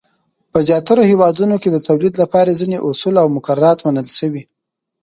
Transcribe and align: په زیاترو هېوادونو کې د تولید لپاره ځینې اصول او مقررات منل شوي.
په 0.51 0.59
زیاترو 0.67 1.03
هېوادونو 1.11 1.55
کې 1.61 1.69
د 1.71 1.77
تولید 1.87 2.13
لپاره 2.21 2.57
ځینې 2.61 2.77
اصول 2.87 3.15
او 3.23 3.27
مقررات 3.35 3.79
منل 3.85 4.07
شوي. 4.17 4.43